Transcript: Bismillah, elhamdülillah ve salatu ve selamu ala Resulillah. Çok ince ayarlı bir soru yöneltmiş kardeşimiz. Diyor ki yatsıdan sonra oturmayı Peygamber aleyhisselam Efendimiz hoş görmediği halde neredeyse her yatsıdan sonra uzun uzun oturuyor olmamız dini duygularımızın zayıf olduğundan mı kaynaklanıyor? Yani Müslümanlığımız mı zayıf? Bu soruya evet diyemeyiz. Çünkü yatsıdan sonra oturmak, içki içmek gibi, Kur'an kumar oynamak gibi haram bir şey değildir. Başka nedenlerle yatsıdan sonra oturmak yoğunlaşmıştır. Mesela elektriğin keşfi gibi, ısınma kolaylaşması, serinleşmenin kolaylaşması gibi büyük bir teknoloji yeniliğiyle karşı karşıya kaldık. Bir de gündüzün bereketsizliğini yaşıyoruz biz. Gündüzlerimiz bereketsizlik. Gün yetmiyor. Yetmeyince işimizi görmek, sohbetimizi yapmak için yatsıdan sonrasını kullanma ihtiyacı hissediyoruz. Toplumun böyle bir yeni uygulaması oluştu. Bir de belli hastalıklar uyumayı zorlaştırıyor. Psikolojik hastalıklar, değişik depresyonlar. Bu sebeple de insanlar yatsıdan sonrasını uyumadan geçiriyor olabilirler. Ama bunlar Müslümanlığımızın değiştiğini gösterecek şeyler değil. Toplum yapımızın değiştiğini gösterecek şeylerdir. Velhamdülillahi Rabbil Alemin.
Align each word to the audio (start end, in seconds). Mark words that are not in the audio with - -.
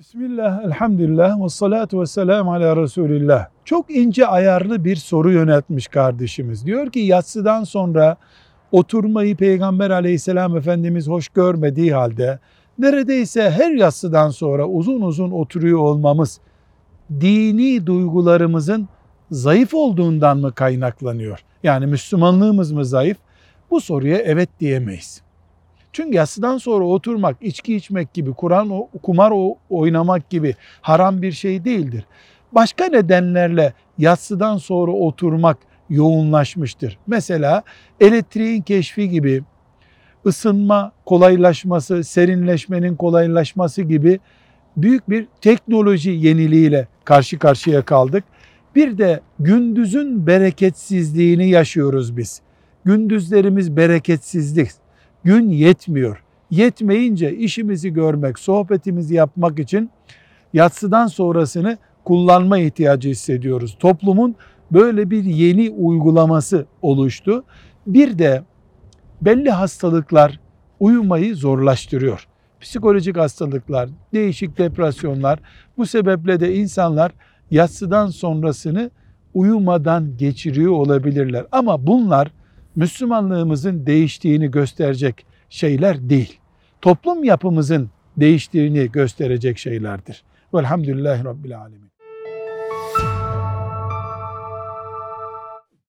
Bismillah, 0.00 0.64
elhamdülillah 0.64 1.44
ve 1.44 1.48
salatu 1.48 2.00
ve 2.00 2.06
selamu 2.06 2.52
ala 2.52 2.76
Resulillah. 2.76 3.46
Çok 3.64 3.90
ince 3.90 4.26
ayarlı 4.26 4.84
bir 4.84 4.96
soru 4.96 5.32
yöneltmiş 5.32 5.88
kardeşimiz. 5.88 6.66
Diyor 6.66 6.92
ki 6.92 7.00
yatsıdan 7.00 7.64
sonra 7.64 8.16
oturmayı 8.72 9.36
Peygamber 9.36 9.90
aleyhisselam 9.90 10.56
Efendimiz 10.56 11.08
hoş 11.08 11.28
görmediği 11.28 11.94
halde 11.94 12.38
neredeyse 12.78 13.50
her 13.50 13.70
yatsıdan 13.70 14.30
sonra 14.30 14.66
uzun 14.66 15.00
uzun 15.00 15.30
oturuyor 15.30 15.78
olmamız 15.78 16.40
dini 17.20 17.86
duygularımızın 17.86 18.88
zayıf 19.30 19.74
olduğundan 19.74 20.38
mı 20.38 20.52
kaynaklanıyor? 20.52 21.44
Yani 21.62 21.86
Müslümanlığımız 21.86 22.72
mı 22.72 22.84
zayıf? 22.84 23.16
Bu 23.70 23.80
soruya 23.80 24.18
evet 24.18 24.48
diyemeyiz. 24.60 25.22
Çünkü 25.92 26.16
yatsıdan 26.16 26.58
sonra 26.58 26.84
oturmak, 26.84 27.36
içki 27.40 27.76
içmek 27.76 28.14
gibi, 28.14 28.32
Kur'an 28.32 28.70
kumar 29.02 29.32
oynamak 29.70 30.30
gibi 30.30 30.54
haram 30.80 31.22
bir 31.22 31.32
şey 31.32 31.64
değildir. 31.64 32.04
Başka 32.52 32.84
nedenlerle 32.84 33.72
yatsıdan 33.98 34.56
sonra 34.56 34.92
oturmak 34.92 35.58
yoğunlaşmıştır. 35.90 36.98
Mesela 37.06 37.62
elektriğin 38.00 38.62
keşfi 38.62 39.08
gibi, 39.08 39.42
ısınma 40.26 40.92
kolaylaşması, 41.06 42.04
serinleşmenin 42.04 42.96
kolaylaşması 42.96 43.82
gibi 43.82 44.20
büyük 44.76 45.10
bir 45.10 45.26
teknoloji 45.40 46.10
yeniliğiyle 46.10 46.88
karşı 47.04 47.38
karşıya 47.38 47.82
kaldık. 47.82 48.24
Bir 48.74 48.98
de 48.98 49.20
gündüzün 49.38 50.26
bereketsizliğini 50.26 51.48
yaşıyoruz 51.48 52.16
biz. 52.16 52.40
Gündüzlerimiz 52.84 53.76
bereketsizlik. 53.76 54.70
Gün 55.24 55.50
yetmiyor. 55.50 56.22
Yetmeyince 56.50 57.36
işimizi 57.36 57.92
görmek, 57.92 58.38
sohbetimizi 58.38 59.14
yapmak 59.14 59.58
için 59.58 59.90
yatsıdan 60.52 61.06
sonrasını 61.06 61.78
kullanma 62.04 62.58
ihtiyacı 62.58 63.08
hissediyoruz. 63.08 63.76
Toplumun 63.80 64.34
böyle 64.72 65.10
bir 65.10 65.24
yeni 65.24 65.70
uygulaması 65.70 66.66
oluştu. 66.82 67.44
Bir 67.86 68.18
de 68.18 68.42
belli 69.22 69.50
hastalıklar 69.50 70.40
uyumayı 70.80 71.36
zorlaştırıyor. 71.36 72.26
Psikolojik 72.60 73.16
hastalıklar, 73.16 73.88
değişik 74.14 74.58
depresyonlar. 74.58 75.38
Bu 75.76 75.86
sebeple 75.86 76.40
de 76.40 76.54
insanlar 76.54 77.12
yatsıdan 77.50 78.06
sonrasını 78.06 78.90
uyumadan 79.34 80.16
geçiriyor 80.16 80.72
olabilirler. 80.72 81.46
Ama 81.52 81.86
bunlar 81.86 82.32
Müslümanlığımızın 82.80 83.86
değiştiğini 83.86 84.50
gösterecek 84.50 85.26
şeyler 85.48 86.10
değil. 86.10 86.38
Toplum 86.80 87.24
yapımızın 87.24 87.90
değiştiğini 88.16 88.92
gösterecek 88.92 89.58
şeylerdir. 89.58 90.22
Velhamdülillahi 90.54 91.24
Rabbil 91.24 91.58
Alemin. 91.58 91.90